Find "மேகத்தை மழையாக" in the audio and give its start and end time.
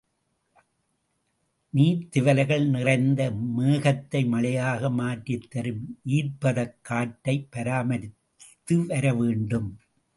3.57-4.89